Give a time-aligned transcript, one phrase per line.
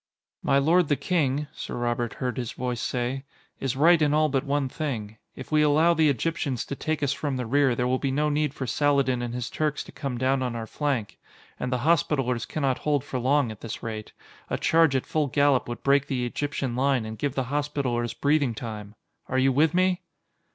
[0.41, 3.23] "My lord the King," Sir Robert heard his voice say,
[3.59, 5.17] "is right in all but one thing.
[5.35, 8.27] If we allow the Egyptians to take us from the rear, there will be no
[8.27, 11.19] need for Saladin and his Turks to come down on our flank.
[11.59, 14.11] And the Hospitallers cannot hold for long at this rate.
[14.49, 18.55] A charge at full gallop would break the Egyptian line and give the Hospitallers breathing
[18.55, 18.95] time.
[19.27, 20.01] Are you with me?"